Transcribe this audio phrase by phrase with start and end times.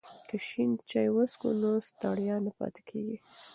[0.29, 3.17] که شین چای وڅښو نو ستړیا نه پاتې کیږي.